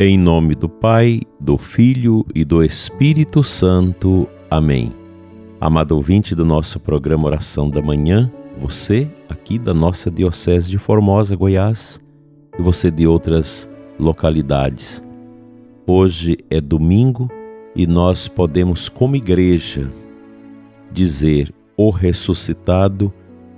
Em 0.00 0.16
nome 0.16 0.54
do 0.54 0.68
Pai, 0.68 1.22
do 1.40 1.58
Filho 1.58 2.24
e 2.32 2.44
do 2.44 2.62
Espírito 2.62 3.42
Santo. 3.42 4.28
Amém. 4.48 4.92
Amado 5.60 5.96
ouvinte 5.96 6.36
do 6.36 6.44
nosso 6.44 6.78
programa 6.78 7.26
Oração 7.26 7.68
da 7.68 7.82
Manhã, 7.82 8.30
você 8.60 9.10
aqui 9.28 9.58
da 9.58 9.74
nossa 9.74 10.08
Diocese 10.08 10.70
de 10.70 10.78
Formosa, 10.78 11.34
Goiás, 11.34 12.00
e 12.56 12.62
você 12.62 12.92
de 12.92 13.08
outras 13.08 13.68
localidades. 13.98 15.02
Hoje 15.84 16.38
é 16.48 16.60
domingo 16.60 17.28
e 17.74 17.84
nós 17.84 18.28
podemos, 18.28 18.88
como 18.88 19.16
igreja, 19.16 19.90
dizer: 20.92 21.52
O 21.76 21.90
ressuscitado 21.90 23.12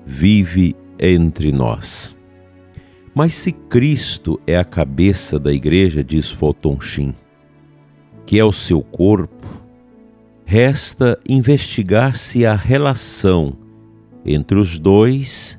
vive 0.06 0.74
entre 0.98 1.52
nós. 1.52 2.16
Mas 3.14 3.34
se 3.34 3.52
Cristo 3.52 4.40
é 4.46 4.56
a 4.56 4.64
cabeça 4.64 5.38
da 5.38 5.52
igreja, 5.52 6.02
diz 6.02 6.30
Fulton 6.30 6.80
Sheen, 6.80 7.14
que 8.24 8.38
é 8.38 8.44
o 8.44 8.52
seu 8.52 8.80
corpo, 8.82 9.46
resta 10.44 11.18
investigar 11.28 12.16
se 12.16 12.46
a 12.46 12.54
relação 12.54 13.56
entre 14.24 14.58
os 14.58 14.78
dois 14.78 15.58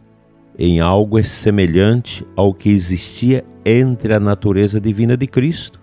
em 0.57 0.79
algo 0.79 1.17
é 1.17 1.23
semelhante 1.23 2.25
ao 2.35 2.53
que 2.53 2.69
existia 2.69 3.43
entre 3.65 4.13
a 4.13 4.19
natureza 4.19 4.79
divina 4.79 5.17
de 5.17 5.27
Cristo 5.27 5.81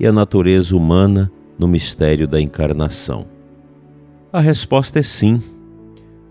e 0.00 0.06
a 0.06 0.12
natureza 0.12 0.76
humana 0.76 1.30
no 1.58 1.68
mistério 1.68 2.26
da 2.26 2.40
encarnação. 2.40 3.26
A 4.32 4.40
resposta 4.40 4.98
é 4.98 5.02
sim. 5.02 5.42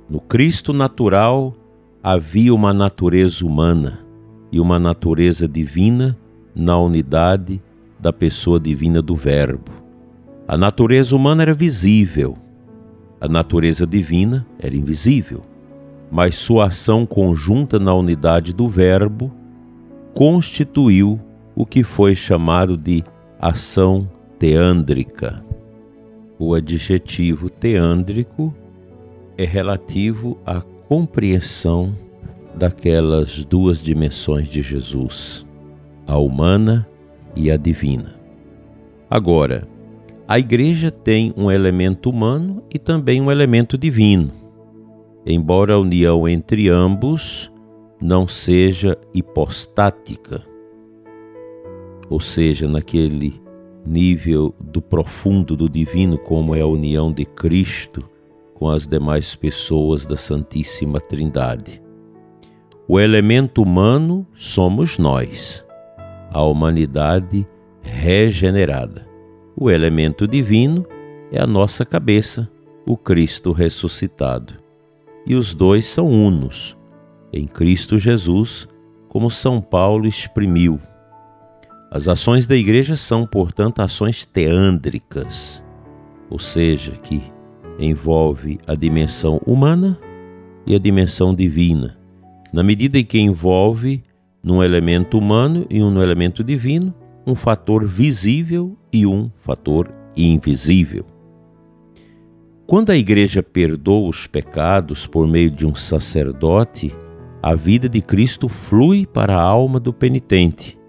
No 0.09 0.19
Cristo 0.19 0.71
natural 0.73 1.53
havia 2.01 2.53
uma 2.53 2.73
natureza 2.73 3.45
humana 3.45 4.06
e 4.51 4.59
uma 4.59 4.79
natureza 4.79 5.47
divina 5.47 6.17
na 6.55 6.79
unidade 6.79 7.61
da 7.99 8.13
pessoa 8.13 8.59
divina 8.59 9.01
do 9.01 9.15
Verbo. 9.15 9.71
A 10.47 10.57
natureza 10.57 11.15
humana 11.15 11.43
era 11.43 11.53
visível, 11.53 12.37
a 13.19 13.27
natureza 13.27 13.85
divina 13.85 14.45
era 14.59 14.75
invisível, 14.75 15.41
mas 16.09 16.35
sua 16.35 16.67
ação 16.67 17.05
conjunta 17.05 17.77
na 17.79 17.93
unidade 17.93 18.53
do 18.53 18.69
Verbo 18.69 19.31
constituiu 20.13 21.19
o 21.55 21.65
que 21.65 21.83
foi 21.83 22.15
chamado 22.15 22.77
de 22.77 23.03
ação 23.39 24.09
teândrica. 24.39 25.43
O 26.39 26.53
adjetivo 26.53 27.49
teândrico 27.49 28.53
é 29.37 29.43
relativo 29.43 30.37
à 30.45 30.61
compreensão 30.87 31.95
daquelas 32.57 33.45
duas 33.45 33.83
dimensões 33.83 34.47
de 34.47 34.61
Jesus, 34.61 35.45
a 36.05 36.17
humana 36.17 36.87
e 37.35 37.51
a 37.51 37.57
divina. 37.57 38.15
Agora, 39.09 39.67
a 40.27 40.37
igreja 40.39 40.91
tem 40.91 41.33
um 41.37 41.49
elemento 41.49 42.09
humano 42.09 42.63
e 42.73 42.77
também 42.79 43.21
um 43.21 43.31
elemento 43.31 43.77
divino, 43.77 44.31
embora 45.25 45.75
a 45.75 45.79
união 45.79 46.27
entre 46.27 46.67
ambos 46.67 47.51
não 48.01 48.27
seja 48.27 48.97
hipostática, 49.13 50.43
ou 52.09 52.19
seja, 52.19 52.67
naquele 52.67 53.41
nível 53.85 54.53
do 54.59 54.81
profundo 54.81 55.55
do 55.55 55.69
divino, 55.69 56.17
como 56.17 56.53
é 56.53 56.61
a 56.61 56.67
união 56.67 57.11
de 57.11 57.25
Cristo 57.25 58.03
com 58.53 58.69
as 58.69 58.87
demais 58.87 59.35
pessoas 59.35 60.05
da 60.05 60.17
Santíssima 60.17 60.99
Trindade. 60.99 61.86
O 62.89 63.01
elemento 63.01 63.61
humano 63.61 64.25
somos 64.33 64.97
nós, 64.97 65.65
a 66.31 66.41
humanidade 66.41 67.45
regenerada. 67.81 69.05
O 69.57 69.69
elemento 69.69 70.25
divino 70.25 70.85
é 71.29 71.37
a 71.37 71.45
nossa 71.45 71.83
cabeça, 71.83 72.49
o 72.87 72.95
Cristo 72.95 73.51
ressuscitado. 73.51 74.53
E 75.25 75.35
os 75.35 75.53
dois 75.53 75.85
são 75.85 76.09
unos 76.09 76.77
em 77.33 77.45
Cristo 77.45 77.99
Jesus, 77.99 78.69
como 79.09 79.29
São 79.29 79.59
Paulo 79.59 80.07
exprimiu. 80.07 80.79
As 81.91 82.07
ações 82.07 82.47
da 82.47 82.55
igreja 82.55 82.95
são, 82.95 83.27
portanto, 83.27 83.81
ações 83.81 84.25
teândricas, 84.25 85.61
ou 86.29 86.39
seja, 86.39 86.93
que 86.93 87.21
envolve 87.77 88.61
a 88.65 88.75
dimensão 88.75 89.41
humana 89.45 89.99
e 90.65 90.73
a 90.73 90.79
dimensão 90.79 91.35
divina 91.35 91.96
na 92.53 92.63
medida 92.63 92.97
em 92.97 93.05
que 93.05 93.19
envolve 93.19 94.03
num 94.43 94.63
elemento 94.63 95.17
humano 95.17 95.65
e 95.69 95.83
um 95.83 96.01
elemento 96.01 96.43
divino 96.43 96.93
um 97.27 97.35
fator 97.35 97.85
visível 97.85 98.77
e 98.91 99.05
um 99.05 99.29
fator 99.41 99.91
invisível. 100.15 101.05
Quando 102.65 102.89
a 102.89 102.95
igreja 102.95 103.43
perdoa 103.43 104.07
os 104.07 104.27
pecados 104.27 105.05
por 105.05 105.27
meio 105.27 105.51
de 105.51 105.65
um 105.65 105.75
sacerdote, 105.75 106.95
a 107.43 107.53
vida 107.53 107.89
de 107.89 108.01
Cristo 108.01 108.47
flui 108.47 109.05
para 109.05 109.35
a 109.35 109.41
alma 109.41 109.77
do 109.77 109.91
penitente, 109.91 110.79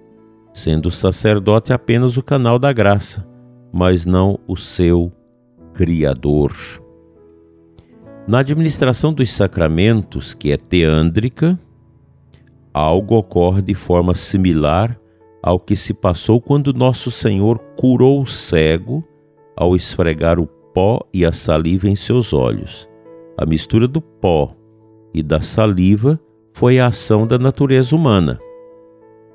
sendo 0.55 0.87
o 0.87 0.93
sacerdote 0.93 1.73
apenas 1.73 2.17
o 2.17 2.23
canal 2.23 2.57
da 2.59 2.73
graça, 2.73 3.27
mas 3.73 4.07
não 4.07 4.39
o 4.47 4.57
seu 4.57 5.13
Criador. 5.75 6.53
Na 8.29 8.41
administração 8.41 9.11
dos 9.11 9.33
sacramentos, 9.33 10.35
que 10.35 10.53
é 10.53 10.59
teândrica, 10.59 11.59
algo 12.75 13.17
ocorre 13.17 13.63
de 13.63 13.73
forma 13.73 14.15
similar 14.15 15.01
ao 15.43 15.59
que 15.59 15.75
se 15.75 15.95
passou 15.95 16.39
quando 16.39 16.75
nosso 16.75 17.11
Senhor 17.11 17.59
curou 17.75 18.21
o 18.21 18.27
cego 18.27 19.03
ao 19.57 19.75
esfregar 19.75 20.39
o 20.39 20.47
pó 20.47 21.01
e 21.11 21.25
a 21.25 21.33
saliva 21.33 21.89
em 21.89 21.97
seus 21.97 22.35
olhos. 22.35 22.87
A 23.35 23.47
mistura 23.47 23.89
do 23.89 24.03
pó 24.03 24.55
e 25.15 25.23
da 25.23 25.41
saliva 25.41 26.21
foi 26.53 26.79
a 26.79 26.89
ação 26.89 27.27
da 27.27 27.39
natureza 27.39 27.97
humana, 27.97 28.39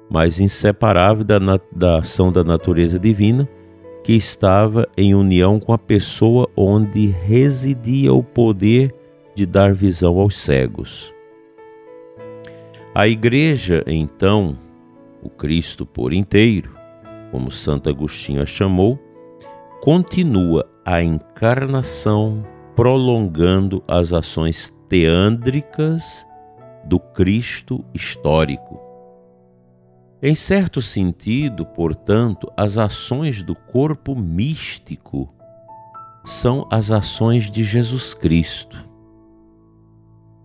mas 0.07 0.39
inseparável 0.39 1.23
da, 1.23 1.39
da 1.75 1.97
ação 1.97 2.31
da 2.31 2.43
natureza 2.43 2.99
divina 2.99 3.49
que 4.03 4.13
estava 4.13 4.87
em 4.97 5.15
união 5.15 5.59
com 5.59 5.71
a 5.71 5.77
pessoa 5.77 6.49
onde 6.57 7.07
residia 7.07 8.13
o 8.13 8.21
poder 8.21 8.93
de 9.33 9.45
dar 9.45 9.73
visão 9.73 10.19
aos 10.19 10.37
cegos. 10.37 11.13
A 12.93 13.07
Igreja, 13.07 13.83
então, 13.87 14.57
o 15.21 15.29
Cristo 15.29 15.85
por 15.85 16.13
inteiro, 16.13 16.75
como 17.31 17.49
Santo 17.49 17.89
Agostinho 17.89 18.41
a 18.41 18.45
chamou, 18.45 18.99
continua 19.81 20.69
a 20.85 21.01
encarnação 21.01 22.45
prolongando 22.75 23.83
as 23.87 24.11
ações 24.11 24.75
teândricas 24.89 26.27
do 26.83 26.99
Cristo 26.99 27.83
histórico. 27.93 28.82
Em 30.25 30.35
certo 30.35 30.81
sentido, 30.81 31.65
portanto, 31.65 32.49
as 32.55 32.77
ações 32.77 33.43
do 33.43 33.53
corpo 33.53 34.15
místico 34.15 35.29
são 36.23 36.65
as 36.71 36.91
ações 36.91 37.51
de 37.51 37.61
Jesus 37.61 38.13
Cristo. 38.13 38.89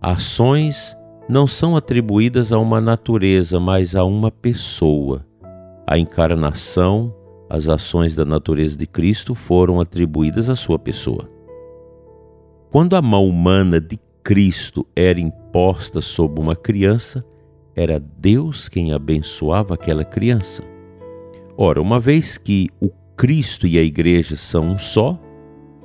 Ações 0.01 0.97
não 1.29 1.47
são 1.47 1.77
atribuídas 1.77 2.51
a 2.51 2.59
uma 2.59 2.81
natureza, 2.81 3.57
mas 3.57 3.95
a 3.95 4.03
uma 4.03 4.29
pessoa. 4.29 5.25
A 5.87 5.97
encarnação, 5.97 7.15
as 7.49 7.69
ações 7.69 8.13
da 8.13 8.25
natureza 8.25 8.75
de 8.75 8.85
Cristo 8.85 9.33
foram 9.33 9.79
atribuídas 9.79 10.49
à 10.49 10.57
sua 10.57 10.77
pessoa. 10.77 11.29
Quando 12.69 12.97
a 12.97 13.01
mão 13.01 13.25
humana 13.25 13.79
de 13.79 13.97
Cristo 14.21 14.85
era 14.93 15.21
imposta 15.21 16.01
sobre 16.01 16.41
uma 16.41 16.53
criança, 16.53 17.23
era 17.79 17.97
Deus 17.97 18.67
quem 18.67 18.91
abençoava 18.91 19.73
aquela 19.73 20.03
criança. 20.03 20.61
Ora, 21.55 21.81
uma 21.81 21.97
vez 21.97 22.37
que 22.37 22.67
o 22.81 22.89
Cristo 23.15 23.65
e 23.65 23.77
a 23.77 23.81
Igreja 23.81 24.35
são 24.35 24.71
um 24.71 24.77
só, 24.77 25.17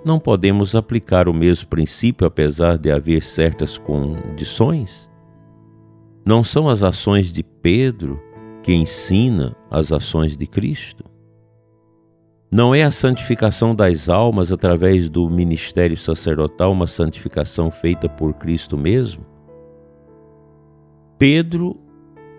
não 0.04 0.18
podemos 0.18 0.74
aplicar 0.74 1.28
o 1.28 1.32
mesmo 1.32 1.68
princípio 1.68 2.26
apesar 2.26 2.78
de 2.78 2.90
haver 2.90 3.22
certas 3.22 3.78
condições? 3.78 5.08
Não 6.26 6.42
são 6.42 6.68
as 6.68 6.82
ações 6.82 7.32
de 7.32 7.44
Pedro 7.44 8.20
que 8.60 8.74
ensina 8.74 9.54
as 9.70 9.92
ações 9.92 10.36
de 10.36 10.48
Cristo? 10.48 11.04
Não 12.50 12.74
é 12.74 12.82
a 12.82 12.90
santificação 12.90 13.72
das 13.72 14.08
almas 14.08 14.50
através 14.50 15.08
do 15.08 15.30
ministério 15.30 15.96
sacerdotal 15.96 16.72
uma 16.72 16.88
santificação 16.88 17.70
feita 17.70 18.08
por 18.08 18.34
Cristo 18.34 18.76
mesmo? 18.76 19.24
Pedro 21.16 21.83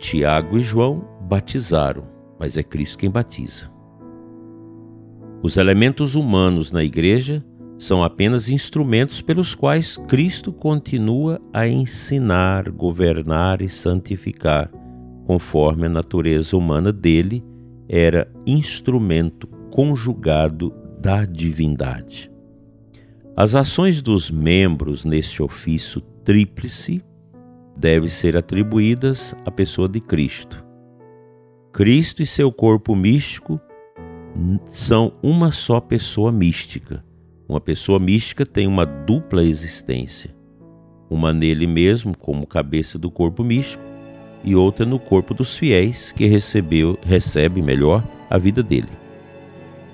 Tiago 0.05 0.59
e 0.59 0.61
João 0.61 1.03
batizaram, 1.21 2.03
mas 2.39 2.57
é 2.57 2.61
Cristo 2.61 2.99
quem 2.99 3.09
batiza. 3.09 3.71
Os 5.41 5.57
elementos 5.57 6.13
humanos 6.13 6.71
na 6.71 6.83
igreja 6.83 7.43
são 7.79 8.03
apenas 8.03 8.47
instrumentos 8.47 9.23
pelos 9.23 9.55
quais 9.55 9.97
Cristo 10.07 10.53
continua 10.53 11.41
a 11.51 11.67
ensinar, 11.67 12.69
governar 12.69 13.63
e 13.63 13.67
santificar, 13.67 14.69
conforme 15.25 15.87
a 15.87 15.89
natureza 15.89 16.55
humana 16.55 16.93
dele 16.93 17.43
era 17.89 18.31
instrumento 18.45 19.47
conjugado 19.71 20.71
da 21.01 21.25
divindade. 21.25 22.31
As 23.35 23.55
ações 23.55 24.03
dos 24.03 24.29
membros 24.29 25.03
neste 25.03 25.41
ofício 25.41 25.99
tríplice 26.23 27.01
devem 27.75 28.09
ser 28.09 28.37
atribuídas 28.37 29.35
à 29.45 29.51
pessoa 29.51 29.89
de 29.89 29.99
Cristo. 29.99 30.65
Cristo 31.73 32.23
e 32.23 32.25
seu 32.25 32.51
corpo 32.51 32.95
místico 32.95 33.59
são 34.71 35.11
uma 35.21 35.51
só 35.51 35.79
pessoa 35.79 36.31
mística. 36.31 37.03
Uma 37.47 37.61
pessoa 37.61 37.99
mística 37.99 38.45
tem 38.45 38.65
uma 38.65 38.85
dupla 38.85 39.43
existência, 39.43 40.33
uma 41.09 41.31
nele 41.31 41.67
mesmo 41.67 42.17
como 42.17 42.47
cabeça 42.47 42.97
do 42.97 43.11
corpo 43.11 43.43
místico 43.43 43.83
e 44.43 44.55
outra 44.55 44.85
no 44.85 44.97
corpo 44.97 45.33
dos 45.33 45.57
fiéis 45.57 46.11
que 46.11 46.25
recebeu, 46.25 46.97
recebe 47.03 47.61
melhor 47.61 48.03
a 48.29 48.37
vida 48.37 48.63
dele. 48.63 48.89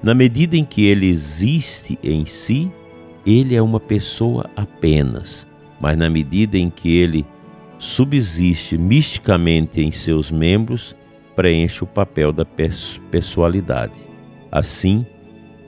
Na 0.04 0.14
medida 0.14 0.58
em 0.58 0.64
que 0.64 0.86
ele 0.86 1.08
existe 1.08 1.98
em 2.04 2.26
si, 2.26 2.72
ele 3.26 3.56
é 3.56 3.62
uma 3.62 3.80
pessoa 3.80 4.50
apenas, 4.56 5.48
mas 5.80 5.98
na 5.98 6.10
medida 6.10 6.58
em 6.58 6.70
que 6.70 6.96
ele 6.96 7.26
subsiste 7.82 8.78
misticamente 8.78 9.82
em 9.82 9.92
seus 9.92 10.30
membros, 10.30 10.96
preenche 11.36 11.84
o 11.84 11.88
papel 11.88 12.32
da 12.32 12.46
pessoalidade. 13.10 13.96
Assim, 14.52 15.04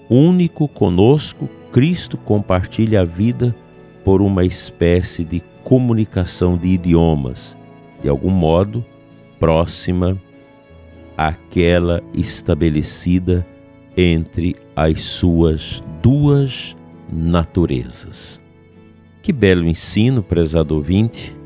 único 0.08 0.68
conosco, 0.68 1.50
Cristo 1.72 2.16
compartilha 2.16 3.02
a 3.02 3.04
vida 3.04 3.56
por 4.04 4.22
uma 4.22 4.46
espécie 4.46 5.24
de 5.24 5.42
comunicação 5.64 6.56
de 6.56 6.68
idiomas, 6.68 7.58
de 8.00 8.08
algum 8.08 8.30
modo 8.30 8.86
próxima 9.40 10.16
àquela 11.18 12.00
estabelecida 12.14 13.44
entre 13.98 14.56
as 14.76 15.02
suas 15.04 15.84
duas 16.00 16.78
naturezas. 17.12 18.40
Que 19.24 19.34
belo 19.34 19.66
ensino, 19.66 20.22
prezado 20.22 20.76
ouvinte! 20.76 21.43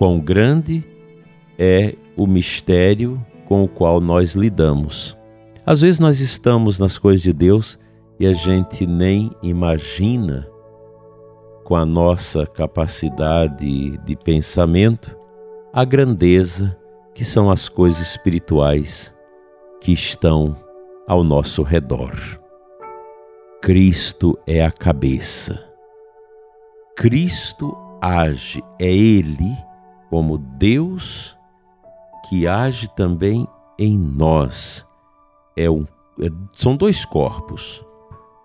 Quão 0.00 0.18
grande 0.18 0.82
é 1.58 1.94
o 2.16 2.26
mistério 2.26 3.22
com 3.46 3.62
o 3.62 3.68
qual 3.68 4.00
nós 4.00 4.34
lidamos. 4.34 5.14
Às 5.66 5.82
vezes 5.82 6.00
nós 6.00 6.20
estamos 6.20 6.80
nas 6.80 6.96
coisas 6.96 7.20
de 7.20 7.34
Deus 7.34 7.78
e 8.18 8.26
a 8.26 8.32
gente 8.32 8.86
nem 8.86 9.30
imagina, 9.42 10.48
com 11.64 11.76
a 11.76 11.84
nossa 11.84 12.46
capacidade 12.46 13.98
de 13.98 14.16
pensamento, 14.16 15.14
a 15.70 15.84
grandeza 15.84 16.74
que 17.12 17.22
são 17.22 17.50
as 17.50 17.68
coisas 17.68 18.00
espirituais 18.00 19.14
que 19.82 19.92
estão 19.92 20.56
ao 21.06 21.22
nosso 21.22 21.62
redor. 21.62 22.16
Cristo 23.60 24.38
é 24.46 24.64
a 24.64 24.70
cabeça. 24.70 25.62
Cristo 26.96 27.76
age, 28.00 28.62
é 28.78 28.90
Ele, 28.90 29.54
como 30.10 30.36
Deus, 30.36 31.38
que 32.28 32.46
age 32.46 32.88
também 32.96 33.46
em 33.78 33.96
nós. 33.96 34.84
É 35.56 35.70
um, 35.70 35.86
é, 36.20 36.28
são 36.56 36.76
dois 36.76 37.04
corpos. 37.04 37.84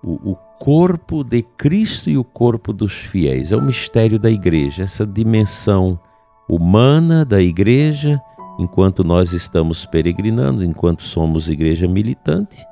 O, 0.03 0.31
o 0.31 0.35
corpo 0.59 1.23
de 1.23 1.41
Cristo 1.41 2.09
e 2.09 2.17
o 2.17 2.23
corpo 2.23 2.71
dos 2.71 2.93
fiéis. 2.93 3.51
É 3.51 3.57
o 3.57 3.61
mistério 3.61 4.19
da 4.19 4.29
igreja, 4.29 4.83
essa 4.83 5.05
dimensão 5.05 5.99
humana 6.47 7.25
da 7.25 7.41
igreja, 7.41 8.21
enquanto 8.59 9.03
nós 9.03 9.33
estamos 9.33 9.85
peregrinando, 9.85 10.63
enquanto 10.63 11.01
somos 11.01 11.49
igreja 11.49 11.87
militante, 11.87 12.63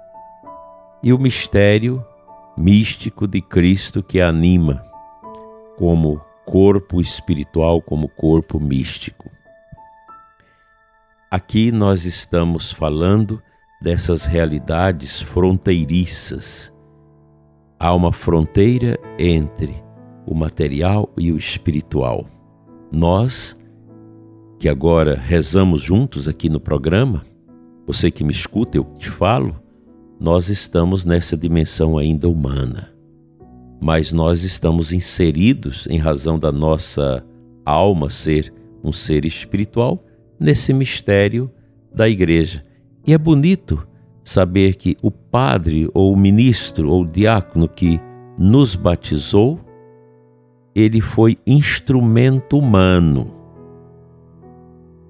e 1.02 1.12
o 1.12 1.18
mistério 1.18 2.06
místico 2.56 3.28
de 3.28 3.42
Cristo 3.42 4.04
que 4.04 4.22
anima 4.22 4.86
como 5.78 6.22
corpo 6.46 7.02
espiritual, 7.02 7.82
como 7.82 8.08
corpo 8.08 8.60
místico. 8.60 9.30
Aqui 11.32 11.72
nós 11.72 12.06
estamos 12.06 12.72
falando 12.72 13.42
dessas 13.82 14.26
realidades 14.26 15.22
fronteiriças. 15.22 16.72
Há 17.80 17.94
uma 17.94 18.14
fronteira 18.14 19.00
entre 19.18 19.84
o 20.26 20.36
material 20.36 21.12
e 21.18 21.32
o 21.32 21.38
espiritual. 21.38 22.28
Nós, 22.92 23.58
que 24.60 24.70
agora 24.70 25.16
rezamos 25.16 25.82
juntos 25.82 26.28
aqui 26.28 26.50
no 26.50 26.60
programa, 26.60 27.26
você 27.86 28.10
que 28.10 28.24
me 28.24 28.32
escuta, 28.32 28.78
eu 28.78 28.86
te 28.98 29.10
falo, 29.10 29.60
nós 30.20 30.48
estamos 30.50 31.04
nessa 31.04 31.36
dimensão 31.36 31.98
ainda 31.98 32.30
humana, 32.30 32.93
mas 33.84 34.14
nós 34.14 34.46
estamos 34.46 34.94
inseridos, 34.94 35.86
em 35.90 35.98
razão 35.98 36.40
da 36.40 36.54
nossa 36.54 37.22
alma 37.66 38.10
ser 38.10 38.54
um 38.82 38.94
ser 38.94 39.26
espiritual, 39.26 40.02
nesse 40.40 40.72
mistério 40.74 41.52
da 41.94 42.08
igreja. 42.08 42.64
E 43.06 43.14
é 43.14 43.18
bonito 43.18 43.86
saber 44.24 44.76
que 44.76 44.96
o 45.02 45.12
padre 45.12 45.90
ou 45.94 46.14
o 46.14 46.18
ministro 46.18 46.90
ou 46.90 47.02
o 47.02 47.08
diácono 47.08 47.68
que 47.68 48.00
nos 48.38 48.78
batizou, 48.78 49.60
ele 50.74 51.02
foi 51.02 51.38
instrumento 51.46 52.58
humano, 52.58 53.36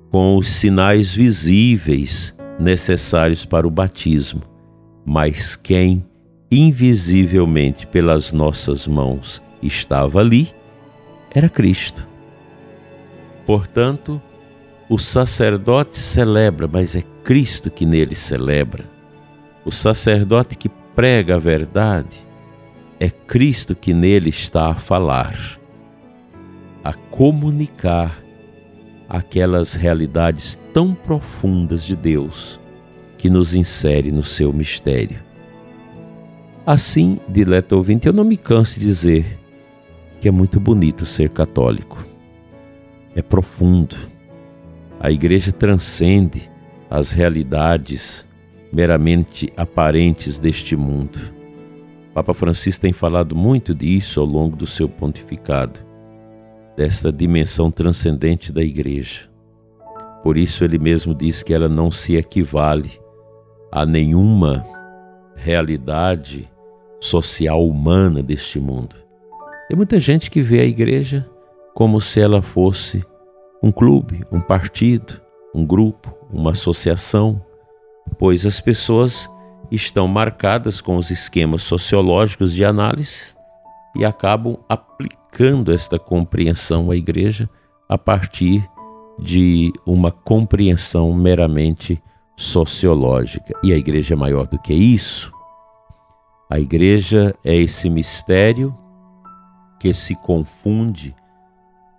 com 0.10 0.36
os 0.36 0.50
sinais 0.50 1.14
visíveis 1.14 2.36
necessários 2.60 3.46
para 3.46 3.68
o 3.68 3.72
batismo 3.72 4.42
mas 5.06 5.56
quem 5.56 6.04
invisivelmente 6.54 7.88
pelas 7.88 8.32
nossas 8.32 8.86
mãos 8.86 9.42
estava 9.62 10.20
ali 10.20 10.54
era 11.34 11.50
Cristo. 11.50 12.08
Portanto, 13.44 14.22
o 14.88 15.00
sacerdote 15.00 15.98
celebra, 15.98 16.70
mas 16.72 16.96
é 16.96 17.04
Cristo 17.24 17.72
que 17.72 17.86
nele 17.86 18.16
celebra. 18.16 18.86
O 19.66 19.72
sacerdote 19.72 20.56
que 20.56 20.70
prega 20.94 21.36
a 21.36 21.40
verdade 21.40 22.28
é 23.00 23.10
Cristo 23.10 23.76
que 23.76 23.92
nele 23.92 24.30
está 24.30 24.68
a 24.68 24.76
falar, 24.76 25.60
a 26.84 26.94
comunicar 26.94 28.22
aquelas 29.10 29.74
realidades 29.74 30.60
tão 30.72 30.94
profundas 30.94 31.84
de 31.84 31.96
Deus 31.96 32.60
que 33.18 33.30
nos 33.30 33.56
insere 33.56 34.12
no 34.12 34.22
seu 34.22 34.54
mistério. 34.54 35.33
Assim, 36.66 37.20
dileto 37.28 37.76
ouvinte, 37.76 38.08
eu 38.08 38.14
não 38.14 38.24
me 38.24 38.38
canso 38.38 38.80
de 38.80 38.86
dizer 38.86 39.38
que 40.22 40.30
é 40.30 40.32
muito 40.32 40.62
bonito 40.62 41.06
ser 41.06 41.30
católico. 41.30 42.06
É 43.14 43.22
profundo. 43.22 43.98
A 44.98 45.12
igreja 45.12 45.52
transcende 45.52 46.50
as 46.90 47.12
realidades 47.12 48.26
meramente 48.72 49.52
aparentes 49.58 50.40
deste 50.40 50.74
mundo. 50.78 51.20
Papa 52.14 52.34
Francisco 52.34 52.82
tem 52.82 52.94
falado 52.94 53.36
muito 53.36 53.76
disso 53.76 54.22
ao 54.22 54.26
longo 54.26 54.56
do 54.56 54.66
seu 54.66 54.88
pontificado, 54.88 55.82
desta 56.78 57.12
dimensão 57.12 57.70
transcendente 57.70 58.54
da 58.54 58.64
igreja. 58.64 59.30
Por 60.24 60.38
isso 60.38 60.64
ele 60.64 60.80
mesmo 60.80 61.14
diz 61.14 61.44
que 61.44 61.54
ela 61.54 61.68
não 61.68 61.92
se 61.92 62.16
equivale 62.16 62.92
a 63.70 63.86
nenhuma 63.86 64.66
realidade 65.36 66.53
social 67.04 67.68
humana 67.68 68.24
deste 68.24 68.60
mundo. 68.60 68.96
Tem 69.68 69.76
muita 69.76 70.00
gente 70.00 70.32
que 70.32 70.42
vê 70.42 70.62
a 70.62 70.66
igreja 70.66 71.30
como 71.74 72.00
se 72.00 72.22
ela 72.22 72.42
fosse 72.42 73.04
um 73.62 73.72
clube, 73.72 74.26
um 74.32 74.40
partido, 74.40 75.22
um 75.54 75.66
grupo, 75.66 76.16
uma 76.32 76.52
associação, 76.52 77.44
pois 78.18 78.46
as 78.46 78.62
pessoas 78.62 79.30
estão 79.70 80.08
marcadas 80.08 80.80
com 80.80 80.96
os 80.96 81.12
esquemas 81.12 81.64
sociológicos 81.64 82.54
de 82.54 82.64
análise 82.64 83.36
e 83.98 84.06
acabam 84.06 84.58
aplicando 84.70 85.74
esta 85.74 86.00
compreensão 86.00 86.90
à 86.90 86.96
igreja 86.96 87.50
a 87.90 87.98
partir 87.98 88.66
de 89.20 89.74
uma 89.86 90.10
compreensão 90.10 91.14
meramente 91.14 92.02
sociológica. 92.38 93.54
E 93.62 93.74
a 93.74 93.78
igreja 93.78 94.14
é 94.14 94.18
maior 94.18 94.48
do 94.48 94.58
que 94.58 94.74
isso. 94.74 95.33
A 96.54 96.60
igreja 96.60 97.34
é 97.44 97.56
esse 97.56 97.90
mistério 97.90 98.78
que 99.80 99.92
se 99.92 100.14
confunde 100.14 101.16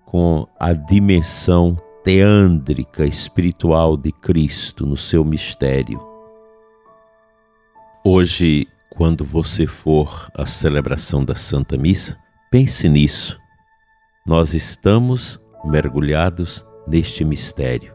com 0.07 0.47
a 0.61 0.73
dimensão 0.73 1.77
teândrica 2.05 3.05
espiritual 3.05 3.97
de 3.97 4.13
Cristo 4.13 4.87
no 4.87 4.97
seu 4.97 5.25
mistério. 5.25 6.01
Hoje, 8.07 8.69
quando 8.91 9.25
você 9.25 9.67
for 9.67 10.31
à 10.39 10.47
celebração 10.47 11.25
da 11.25 11.35
Santa 11.35 11.77
Missa, 11.77 12.17
pense 12.49 12.89
nisso. 12.89 13.37
Nós 14.25 14.55
estamos 14.55 15.41
mergulhados 15.65 16.65
neste 16.87 17.25
mistério 17.25 17.93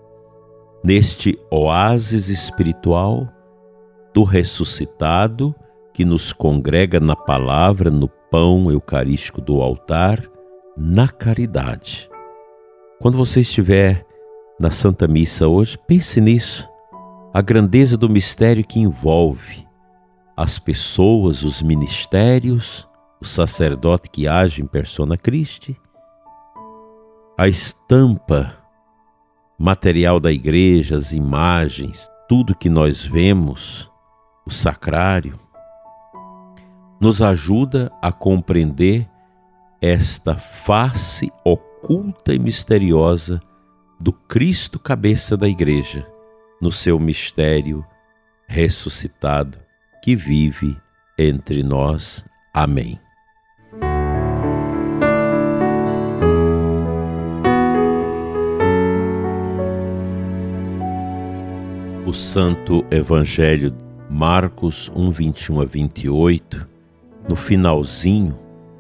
neste 0.84 1.40
oásis 1.50 2.28
espiritual 2.28 3.30
do 4.14 4.24
ressuscitado 4.24 5.56
que 5.94 6.06
nos 6.06 6.32
congrega 6.32 7.00
na 7.00 7.16
palavra, 7.16 7.90
no 7.90 8.08
pão 8.08 8.72
eucarístico 8.72 9.42
do 9.42 9.62
altar, 9.62 10.24
na 10.78 11.08
caridade. 11.08 12.10
Quando 13.02 13.18
você 13.18 13.42
estiver 13.42 14.06
na 14.60 14.72
Santa 14.72 15.08
Missa 15.08 15.48
hoje, 15.48 15.78
pense 15.88 16.20
nisso. 16.20 16.68
A 17.34 17.42
grandeza 17.42 17.96
do 17.96 18.10
mistério 18.10 18.66
que 18.66 18.80
envolve 18.80 19.68
as 20.36 20.58
pessoas, 20.58 21.44
os 21.44 21.62
ministérios, 21.62 22.88
o 23.22 23.26
sacerdote 23.26 24.10
que 24.10 24.28
age 24.28 24.62
em 24.62 24.68
persona 24.68 25.18
Christi, 25.18 25.76
a 27.38 27.48
estampa 27.48 28.58
material 29.58 30.20
da 30.20 30.32
igreja, 30.32 30.98
as 30.98 31.12
imagens, 31.12 32.08
tudo 32.28 32.56
que 32.56 32.70
nós 32.70 33.06
vemos, 33.06 33.92
o 34.46 34.52
sacrário, 34.52 35.38
nos 37.00 37.22
ajuda 37.22 37.92
a 38.02 38.12
compreender 38.12 39.08
esta 39.82 40.36
face 40.36 41.32
oculta 41.46 42.34
e 42.34 42.40
misteriosa 42.40 43.40
do 44.00 44.12
Cristo 44.12 44.78
cabeça 44.78 45.38
da 45.38 45.48
igreja, 45.48 46.06
no 46.62 46.72
seu 46.72 47.00
mistério 47.00 47.86
ressuscitado 48.48 49.58
que 50.04 50.16
vive 50.16 50.76
entre 51.18 51.64
nós. 51.64 52.26
Amém. 52.54 53.00
O 62.06 62.14
Santo 62.14 62.84
Evangelho 62.90 63.76
Marcos 64.10 64.92
1, 64.96 65.12
21 65.12 65.62
a 65.62 65.66
28, 65.66 66.68
no 67.30 67.36
finalzinho, 67.36 68.36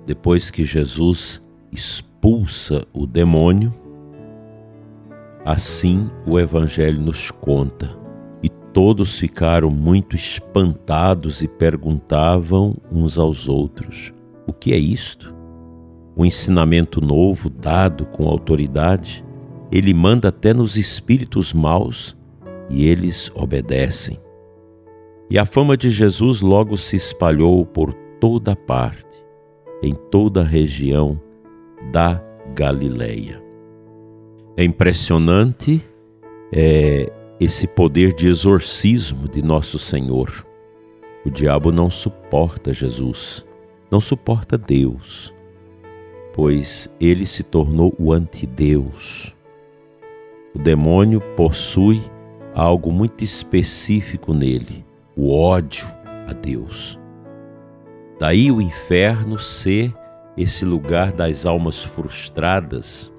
depois 0.07 0.49
que 0.49 0.63
Jesus 0.63 1.39
expulsa 1.71 2.83
o 2.91 3.05
demônio, 3.05 3.71
assim 5.45 6.09
o 6.25 6.39
Evangelho 6.39 6.99
nos 6.99 7.29
conta. 7.29 7.95
E 8.41 8.49
todos 8.49 9.19
ficaram 9.19 9.69
muito 9.69 10.15
espantados 10.15 11.43
e 11.43 11.47
perguntavam 11.47 12.75
uns 12.91 13.19
aos 13.19 13.47
outros: 13.47 14.11
O 14.47 14.51
que 14.51 14.73
é 14.73 14.77
isto? 14.79 15.35
O 16.15 16.25
ensinamento 16.25 16.99
novo 16.99 17.51
dado 17.51 18.03
com 18.07 18.27
autoridade, 18.27 19.23
ele 19.71 19.93
manda 19.93 20.29
até 20.29 20.55
nos 20.55 20.75
espíritos 20.75 21.53
maus 21.53 22.17
e 22.67 22.87
eles 22.87 23.31
obedecem. 23.35 24.19
E 25.29 25.37
a 25.37 25.45
fama 25.45 25.77
de 25.77 25.91
Jesus 25.91 26.41
logo 26.41 26.75
se 26.75 26.95
espalhou 26.95 27.63
por 27.63 27.93
toda 28.19 28.55
parte, 28.55 29.23
em 29.81 29.93
toda 29.93 30.41
a 30.41 30.45
região 30.45 31.19
da 31.91 32.21
Galileia. 32.53 33.41
É 34.57 34.63
impressionante 34.63 35.83
é, 36.51 37.11
esse 37.39 37.65
poder 37.65 38.13
de 38.13 38.27
exorcismo 38.27 39.27
de 39.27 39.41
nosso 39.41 39.79
Senhor. 39.79 40.45
O 41.25 41.29
diabo 41.29 41.71
não 41.71 41.89
suporta 41.89 42.73
Jesus, 42.73 43.45
não 43.89 44.01
suporta 44.01 44.57
Deus, 44.57 45.33
pois 46.33 46.89
ele 46.99 47.25
se 47.25 47.43
tornou 47.43 47.95
o 47.97 48.11
antideus. 48.11 49.35
O 50.53 50.59
demônio 50.59 51.21
possui 51.35 52.01
algo 52.53 52.91
muito 52.91 53.23
específico 53.23 54.33
nele: 54.33 54.85
o 55.15 55.33
ódio 55.33 55.87
a 56.27 56.33
Deus. 56.33 56.98
Daí 58.19 58.51
o 58.51 58.59
inferno 58.59 59.39
ser 59.39 59.93
esse 60.35 60.65
lugar 60.65 61.13
das 61.13 61.45
almas 61.45 61.83
frustradas, 61.83 63.11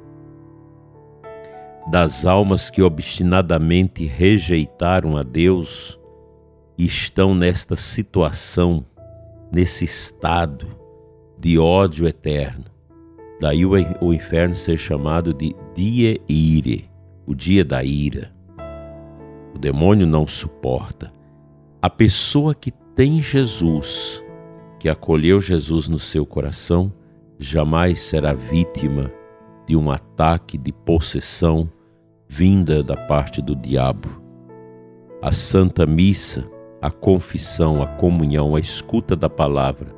das 1.90 2.26
almas 2.26 2.68
que 2.68 2.82
obstinadamente 2.82 4.04
rejeitaram 4.04 5.16
a 5.16 5.22
Deus 5.22 5.98
e 6.76 6.84
estão 6.84 7.34
nesta 7.34 7.76
situação, 7.76 8.84
nesse 9.50 9.86
estado 9.86 10.66
de 11.38 11.58
ódio 11.58 12.06
eterno. 12.06 12.66
Daí 13.40 13.64
o 13.64 14.12
inferno 14.12 14.54
ser 14.54 14.76
chamado 14.76 15.32
de 15.32 15.56
dia 15.74 16.20
ire, 16.28 16.90
o 17.26 17.34
dia 17.34 17.64
da 17.64 17.82
ira. 17.82 18.30
O 19.54 19.58
demônio 19.58 20.06
não 20.06 20.26
suporta. 20.26 21.10
A 21.80 21.88
pessoa 21.88 22.54
que 22.54 22.70
tem 22.70 23.22
Jesus, 23.22 24.22
que 24.80 24.88
acolheu 24.88 25.42
Jesus 25.42 25.86
no 25.88 25.98
seu 25.98 26.24
coração, 26.24 26.90
jamais 27.38 28.00
será 28.00 28.32
vítima 28.32 29.12
de 29.66 29.76
um 29.76 29.90
ataque 29.90 30.56
de 30.56 30.72
possessão 30.72 31.70
vinda 32.26 32.82
da 32.82 32.96
parte 32.96 33.42
do 33.42 33.54
diabo. 33.54 34.08
A 35.20 35.32
Santa 35.32 35.84
Missa, 35.84 36.50
a 36.80 36.90
confissão, 36.90 37.82
a 37.82 37.86
comunhão, 37.86 38.56
a 38.56 38.60
escuta 38.60 39.14
da 39.14 39.28
palavra 39.28 39.94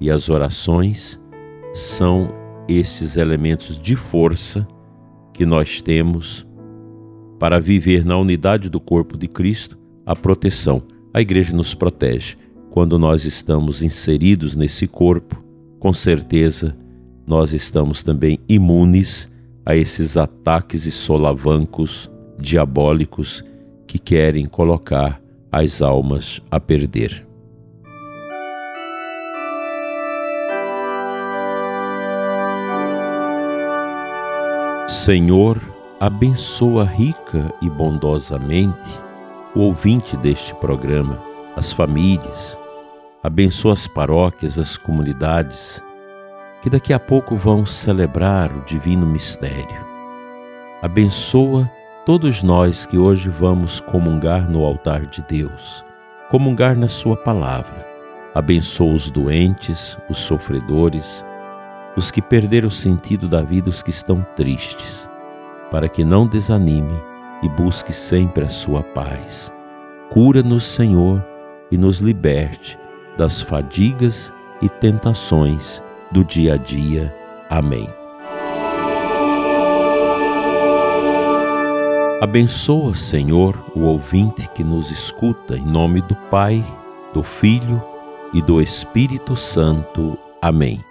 e 0.00 0.08
as 0.08 0.28
orações 0.28 1.20
são 1.72 2.28
estes 2.68 3.16
elementos 3.16 3.76
de 3.76 3.96
força 3.96 4.66
que 5.32 5.44
nós 5.44 5.82
temos 5.82 6.46
para 7.36 7.58
viver 7.58 8.04
na 8.04 8.16
unidade 8.16 8.70
do 8.70 8.78
corpo 8.78 9.18
de 9.18 9.26
Cristo 9.26 9.76
a 10.06 10.14
proteção. 10.14 10.80
A 11.12 11.20
igreja 11.20 11.54
nos 11.54 11.74
protege. 11.74 12.43
Quando 12.74 12.98
nós 12.98 13.24
estamos 13.24 13.84
inseridos 13.84 14.56
nesse 14.56 14.88
corpo, 14.88 15.40
com 15.78 15.92
certeza 15.92 16.76
nós 17.24 17.52
estamos 17.52 18.02
também 18.02 18.40
imunes 18.48 19.30
a 19.64 19.76
esses 19.76 20.16
ataques 20.16 20.84
e 20.84 20.90
solavancos 20.90 22.10
diabólicos 22.36 23.44
que 23.86 23.96
querem 23.96 24.46
colocar 24.46 25.22
as 25.52 25.80
almas 25.80 26.42
a 26.50 26.58
perder. 26.58 27.24
Senhor, 34.88 35.62
abençoa 36.00 36.82
rica 36.82 37.54
e 37.62 37.70
bondosamente 37.70 39.00
o 39.54 39.60
ouvinte 39.60 40.16
deste 40.16 40.52
programa, 40.56 41.22
as 41.54 41.72
famílias, 41.72 42.58
abençoa 43.24 43.72
as 43.72 43.88
paróquias, 43.88 44.58
as 44.58 44.76
comunidades, 44.76 45.82
que 46.62 46.68
daqui 46.68 46.92
a 46.92 47.00
pouco 47.00 47.34
vão 47.36 47.64
celebrar 47.64 48.52
o 48.52 48.64
divino 48.66 49.06
mistério. 49.06 49.84
Abençoa 50.82 51.68
todos 52.04 52.42
nós 52.42 52.84
que 52.84 52.98
hoje 52.98 53.30
vamos 53.30 53.80
comungar 53.80 54.48
no 54.48 54.62
altar 54.62 55.06
de 55.06 55.22
Deus, 55.22 55.82
comungar 56.30 56.76
na 56.76 56.86
Sua 56.86 57.16
palavra. 57.16 57.84
Abençoa 58.34 58.92
os 58.92 59.08
doentes, 59.08 59.96
os 60.10 60.18
sofredores, 60.18 61.24
os 61.96 62.10
que 62.10 62.20
perderam 62.20 62.68
o 62.68 62.70
sentido 62.70 63.26
da 63.26 63.40
vida, 63.40 63.70
os 63.70 63.82
que 63.82 63.90
estão 63.90 64.24
tristes 64.36 65.08
para 65.70 65.88
que 65.88 66.04
não 66.04 66.24
desanime 66.24 66.94
e 67.42 67.48
busque 67.48 67.92
sempre 67.92 68.44
a 68.44 68.48
sua 68.48 68.80
paz. 68.80 69.52
Cura-nos, 70.08 70.64
Senhor, 70.64 71.20
e 71.68 71.76
nos 71.76 71.98
liberte 71.98 72.78
das 73.16 73.40
fadigas 73.40 74.32
e 74.60 74.68
tentações 74.68 75.82
do 76.10 76.24
dia 76.24 76.54
a 76.54 76.56
dia. 76.56 77.14
Amém. 77.48 77.88
Abençoa, 82.20 82.94
Senhor, 82.94 83.62
o 83.74 83.80
ouvinte 83.80 84.48
que 84.54 84.64
nos 84.64 84.90
escuta, 84.90 85.58
em 85.58 85.64
nome 85.64 86.00
do 86.00 86.14
Pai, 86.30 86.64
do 87.12 87.22
Filho 87.22 87.82
e 88.32 88.40
do 88.40 88.62
Espírito 88.62 89.36
Santo. 89.36 90.18
Amém. 90.40 90.82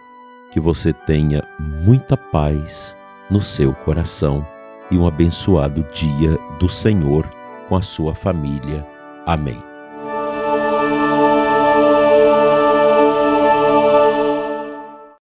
Que 0.52 0.60
você 0.60 0.94
tenha 0.94 1.44
muita 1.60 2.16
paz 2.16 2.96
no 3.32 3.42
seu 3.42 3.74
coração 3.74 4.46
e 4.92 4.98
um 4.98 5.08
abençoado 5.08 5.84
dia 5.92 6.38
do 6.60 6.70
Senhor 6.70 7.28
com 7.68 7.76
a 7.76 7.82
sua 7.82 8.14
família. 8.14 8.86
Amém. 9.26 9.73